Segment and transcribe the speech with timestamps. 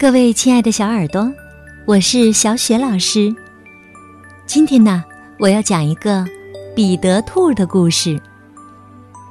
[0.00, 1.28] 各位亲爱的小耳朵，
[1.84, 3.34] 我是小雪老师。
[4.46, 5.04] 今天呢，
[5.40, 6.24] 我要讲一个
[6.72, 8.16] 彼得兔的故事。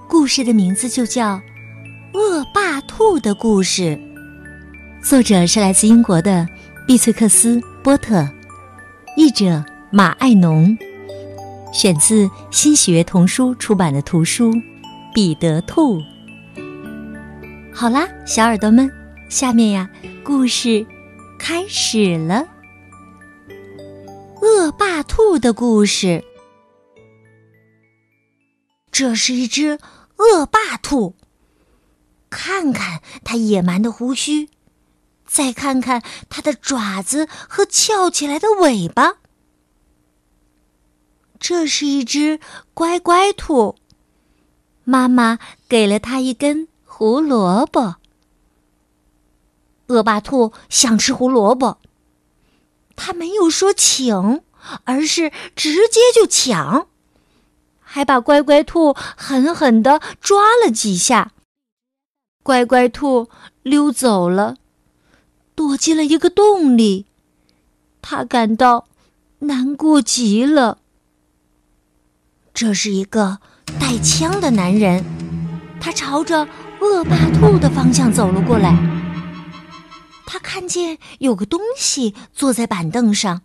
[0.09, 1.35] 故事的名字就叫
[2.13, 3.97] 《恶霸兔的故事》，
[5.01, 6.45] 作者是来自英国的
[6.85, 8.27] 碧翠克斯·波特，
[9.15, 10.77] 译者马爱农，
[11.71, 14.51] 选自新学童书出版的图书
[15.15, 15.97] 《彼得兔》。
[17.73, 18.91] 好啦，小耳朵们，
[19.29, 19.89] 下面呀。
[20.27, 20.85] 故事
[21.39, 22.45] 开始了。
[24.41, 26.21] 恶霸兔的故事。
[28.91, 29.79] 这是一只
[30.17, 31.15] 恶霸兔。
[32.29, 34.49] 看看它野蛮的胡须，
[35.25, 39.19] 再看看它的爪子和翘起来的尾巴。
[41.39, 42.41] 这是一只
[42.73, 43.77] 乖乖兔。
[44.83, 47.95] 妈妈给了它一根胡萝卜。
[49.87, 51.77] 恶霸兔想吃胡萝卜，
[52.95, 54.41] 他没有说请，
[54.83, 56.87] 而是直接就抢，
[57.79, 61.31] 还把乖乖兔狠狠地抓了几下。
[62.43, 63.29] 乖乖兔
[63.63, 64.55] 溜走了，
[65.55, 67.05] 躲进了一个洞里，
[68.01, 68.87] 他感到
[69.39, 70.79] 难过极了。
[72.53, 73.39] 这是一个
[73.79, 75.05] 带枪的男人，
[75.79, 76.47] 他朝着
[76.81, 78.96] 恶霸兔的方向走了过来。
[80.27, 83.43] 他看见有个东西坐在板凳上，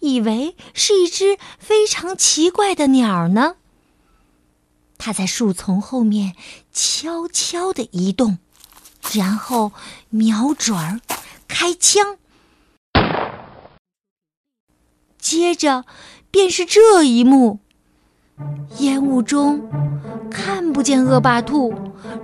[0.00, 3.56] 以为是一只非常奇怪的鸟呢。
[4.96, 6.34] 他在树丛后面
[6.72, 8.38] 悄悄地移动，
[9.12, 9.72] 然后
[10.08, 11.00] 瞄准儿
[11.46, 12.16] 开枪，
[15.18, 15.84] 接着
[16.30, 17.60] 便是这一幕。
[18.78, 19.62] 烟雾中
[20.30, 21.72] 看不见恶霸兔，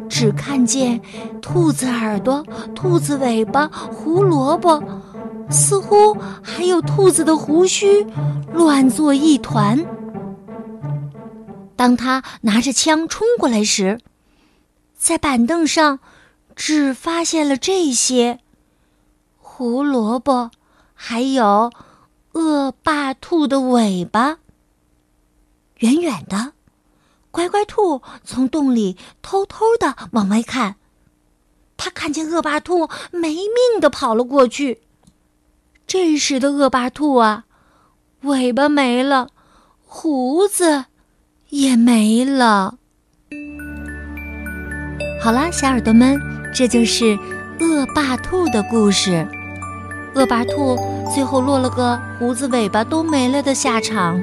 [0.08, 1.00] 只看见
[1.40, 2.44] 兔子耳朵、
[2.74, 4.82] 兔子尾巴、胡萝卜，
[5.48, 8.04] 似乎还有兔子的胡须，
[8.52, 9.78] 乱作一团。
[11.76, 14.00] 当他拿着枪冲过来时，
[14.96, 16.00] 在板凳上
[16.56, 18.40] 只发现了这些：
[19.38, 20.50] 胡萝卜，
[20.92, 21.70] 还有
[22.32, 24.38] 恶霸兔的尾巴。
[25.80, 26.52] 远远的，
[27.30, 30.76] 乖乖兔从洞里偷偷的往外看，
[31.76, 34.82] 他看见恶霸兔没命的跑了过去。
[35.86, 37.44] 这时的恶霸兔啊，
[38.22, 39.28] 尾巴没了，
[39.84, 40.84] 胡子
[41.48, 42.76] 也没了。
[45.22, 46.20] 好啦，小耳朵们，
[46.54, 47.18] 这就是
[47.58, 49.26] 恶霸兔的故事。
[50.14, 50.76] 恶霸兔
[51.14, 54.20] 最后落了个胡子尾巴都没了的下场。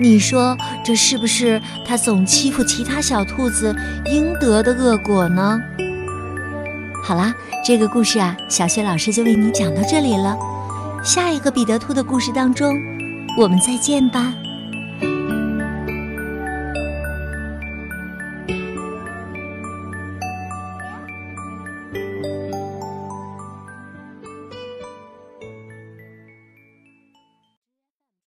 [0.00, 5.60] 你说这是不是他总欺负其他小兔子应得的恶果呢？
[7.04, 10.38] 好啦，这个故事啊，小雪老师就为你讲到这里了。
[11.04, 12.74] 下一个彼得兔的故事当中，
[13.38, 14.32] 我们再见吧。